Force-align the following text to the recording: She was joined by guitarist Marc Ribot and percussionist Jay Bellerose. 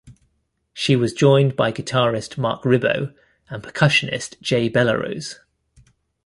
She 0.73 0.95
was 0.95 1.13
joined 1.13 1.55
by 1.55 1.71
guitarist 1.71 2.35
Marc 2.35 2.65
Ribot 2.65 3.15
and 3.51 3.61
percussionist 3.61 4.41
Jay 4.41 4.67
Bellerose. 4.67 5.37